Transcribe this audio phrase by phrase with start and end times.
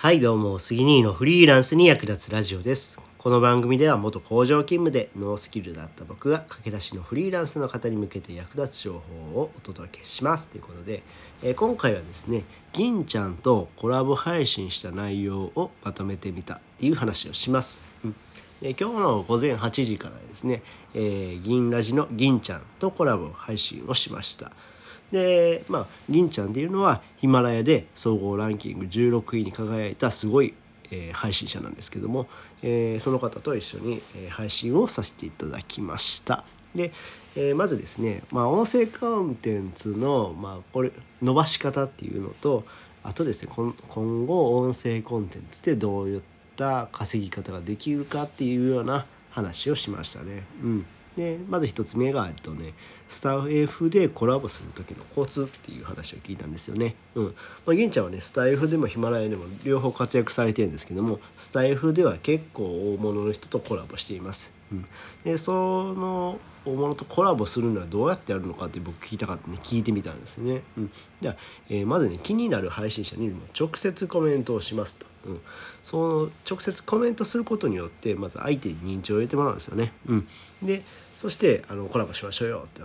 [0.00, 3.02] はいどうも杉兄のフリーランスに役立つラジオです。
[3.18, 9.02] この番組では元工場勤務でノースキルだった僕が駆け出しのフリーランスの方に向けて役立つ情
[9.34, 10.46] 報をお届けします。
[10.50, 11.02] ということで、
[11.42, 18.14] えー、今回はですね銀ちゃんとコラボ配信した内容をまとめてみたっていう話をします、うん。
[18.62, 20.62] 今日の午前8時からですね、
[20.94, 24.52] えー、銀ラジの銀ちゃんとコラボ配信をしました。
[25.12, 30.54] でまあ銀ちゃんっていうのはヒマラヤで総合ランキング16位に輝いたすごい、
[30.90, 32.26] えー、配信者なんですけども、
[32.62, 36.44] えー、その方と一緒に、えー、配信をさせていただきました
[36.74, 36.92] で、
[37.36, 42.64] えまずですね、まあ、音声コンテンツの、まあ、これ伸ばし方っていうのと
[43.02, 43.52] あとですね
[43.88, 46.20] 今後音声コンテンツでどういっ
[46.56, 50.44] た稼ぎ方ができるかっていうような話をしましたね。
[50.62, 50.86] うん、
[51.18, 52.74] でまず1つ目があるとね
[53.08, 56.94] スタイフでコラボする時のコツっていう話を聞いたんですよね。
[57.16, 57.24] うん
[57.66, 64.52] まあ、銀ちゃんはねスタイフでもヒマラヤでも両方活躍されてるんですけどもスタイフでは結構大物の人とコラボしています。
[64.72, 64.86] うん、
[65.24, 65.52] でそ
[65.94, 70.62] の大物とコラボするのはどうやってやるのかって僕聞きたかったんで聞いてみたんですね。
[70.76, 71.36] うん、では、
[71.70, 75.06] えー、まずね気になる配信者に直接コメントをしますと。
[75.26, 75.40] うん、
[75.82, 79.92] その直接コメントすることによってまず相手に認知を得てもらうんですよね。
[80.06, 80.26] うん、
[80.62, 80.82] で
[81.16, 82.82] そしてあのコラボしましょうよって。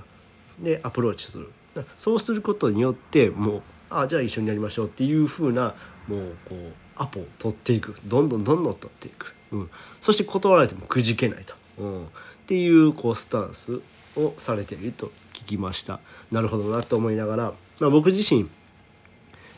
[0.60, 1.50] でアプローチする。
[1.96, 5.76] そうすることによってもうあじゃあ一緒にやりましょうっていうふうな
[6.08, 7.96] もうこうアポを取っていく。
[8.06, 12.08] どんどんどんどん取っていく、うん、そして断られてもくじけないと、うん、っ
[12.46, 13.82] ていうこうスタンス
[14.16, 16.00] をされていると聞きました。
[16.32, 18.48] なるほどなと思いながら、まあ、僕自身、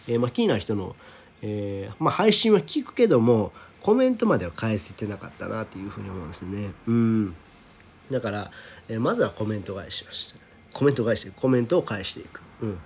[0.08, 0.96] えー、まあ、気になる人の、
[1.42, 6.74] えー、まあ、配信は聞くけどもコメントまでは返せてなかったなっていうふうに思うんですね。
[6.88, 7.36] うん。
[8.10, 8.52] だから、
[8.88, 10.40] えー、まずはコメント返しました。
[10.74, 12.80] コメント返してコメントを返していく、うん、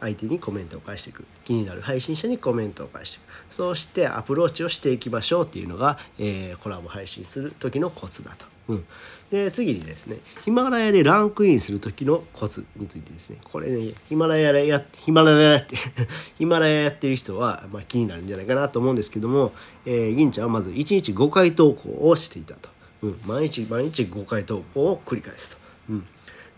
[0.00, 1.24] 相手にコメントを返していく。
[1.44, 3.32] 気になる配信者にコメントを返していく。
[3.50, 8.53] そうしてアプローチをしていきましょうっていうのが、えー、コラボ配信する時のコツだと。
[8.68, 8.84] うん、
[9.30, 15.76] で次にですねヒマラヤでランクインする時のコツについてですねこれねヒマラヤでやヒマラヤって
[16.38, 19.52] ヒマラヤやってる人は、まあ、気になるんじゃないかなと思うんですけども、
[19.84, 22.70] えー、銀ちゃんはまず1日5回投稿をしていたと。
[23.02, 25.62] うん、毎日毎日5回投稿を繰り返すと。
[25.90, 26.06] うん、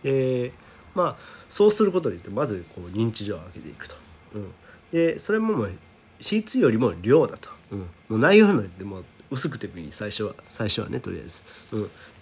[0.05, 0.53] で
[0.95, 1.17] まあ
[1.49, 3.97] そうすることによってまずこう認知度を上げていくと。
[4.35, 4.53] うん、
[4.93, 5.73] でそれももう
[6.21, 7.51] 質よりも量だと。
[7.73, 9.89] うん、もう内容なんてもう薄くてもいい。
[9.91, 10.35] 最初は。
[10.45, 11.43] 最初はねとりあえず、
[11.73, 11.79] う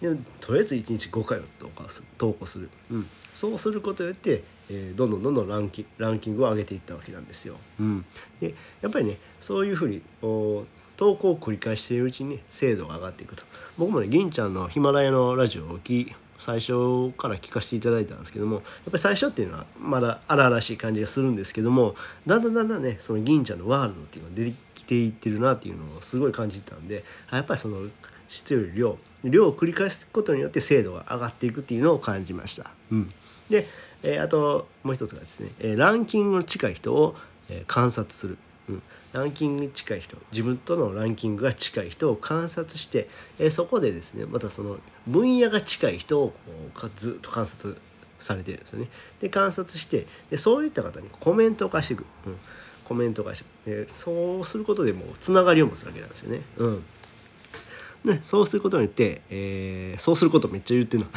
[0.09, 8.05] ん、でとりあえず1日5回を投稿する投稿する、うん、そうすることによって、えー、どんどんどんどんランキランキングを上げていったわけなんですよ、うん、
[8.41, 13.43] でやっぱりねそういうふうに投稿を繰り返しているうちに、精度が上がっていくと。
[13.77, 21.95] 僕もね銀ちゃんのヒマラヤのラジオを聞最初から聞かせていただいたんですけどもやっぱり最初っていうのはまだ荒々しい感じがするんですけども
[22.27, 27.89] だんだんだんだんねその銀ちゃんのワールドっていうのが出てきていってるなっていうのをすごい感じたんでやっぱりその
[28.29, 32.71] 質より量量を繰り返すことによって精度が上がっていくっていうのを感じました。
[32.91, 33.09] うん、
[33.49, 33.67] で、
[34.03, 37.15] えー、あともう一つがですね、えランキングの近い人を、
[37.49, 38.39] え観察する。
[38.69, 38.83] うん、
[39.13, 40.17] ランキングに近い人。
[40.33, 43.09] 自分とのランキングが近い人を観察して、
[43.39, 46.33] えー、そこでですねまたその分野が近い人を
[46.75, 47.77] こうずっと観察
[48.19, 48.89] されてるんですよね。
[49.21, 52.37] で観察してでそういった方にコメントを返していく、うん、
[52.85, 56.43] コメントを返していくでそうすることでもうつながりを持つわけなんですよね。
[56.57, 56.85] うん。
[58.05, 61.11] ね、そうすることによって、えー、そうすることめっちゃ言ってるの、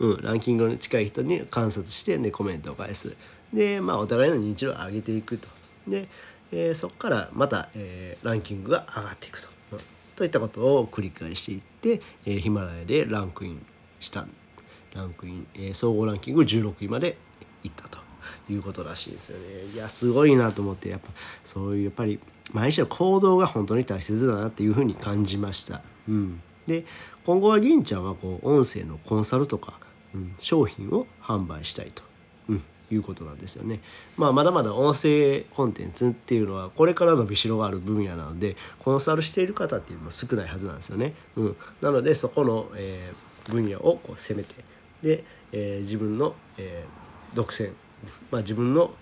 [0.00, 3.16] うん、ランキングに近い人に観察して、ね、コメントを返す。
[3.54, 5.48] で、まあ、お互いの認知度を上げていくと。
[5.88, 6.08] で
[6.54, 9.48] えー、そこからまた、えー、ランキングが上がっていくと。
[10.16, 13.66] といったことを繰り返していって、え、ヒマラヤでランクイン
[13.98, 14.26] した
[14.94, 17.16] ランクイン、え、総合ランキング16位まで
[17.64, 17.98] いったと
[18.48, 19.64] いうことらしいですよね。
[19.74, 21.08] いやすごいなと思ってやっぱ
[21.42, 22.20] そういうやっぱり
[22.52, 25.82] 毎日の行動が本当に大切だなっていうふうに感じました。
[26.08, 26.84] うん、で
[27.26, 29.80] 今後は銀ちゃんはこう音声のコンサルとか、
[30.14, 32.04] うん、商品を販売したいと。
[32.48, 32.62] うん
[32.94, 33.80] いうことなんですよね。
[34.16, 41.14] まあ、まだまだ音声コンテンツっていうのはこれから伸びしろがある分野なのでコンサルしている方っていうのも少ないはずなんですよね。
[41.36, 44.54] うん、なのでそこの、えー、分野をこう攻めて
[45.02, 47.72] で、えー、自分の、えー、独占、
[48.30, 48.94] まあ、自分の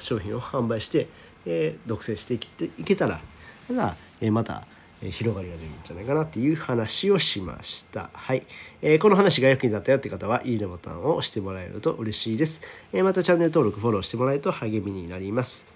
[0.00, 1.08] 商品を販売して、
[1.46, 2.38] え、独占してい
[2.84, 3.20] けたら
[3.68, 4.66] ただ、え、また
[5.10, 8.10] 広がりが出るんじゃないかなっていう話をしました。
[8.12, 8.42] はい。
[8.82, 12.60] えー、この話が役に立ったよって方は、いいねボタンを押してもらえると嬉しいです。
[12.92, 15.66] えー、またチャンネル登録、フォローしてもらえると励みになります。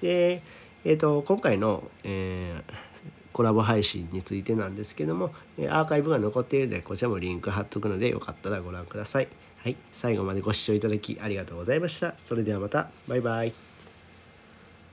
[0.00, 0.42] で、
[0.84, 2.62] えっ、ー、と、今回の、え
[3.34, 9.28] コラボ配信についてなんですけども、えアーカイブが残っているので、こちらもリンク貼っとくので、よかったらご覧ください。
[9.58, 9.76] はい。
[9.92, 12.14] 最後までご視聴いただきありがとうございました。
[12.16, 12.90] それではまた。
[13.08, 13.73] バイバイ。